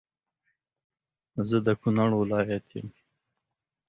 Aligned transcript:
زه 1.49 1.57
د 1.65 1.67
کونړ 1.81 2.09
ولایت 2.21 2.65
یم 2.75 2.87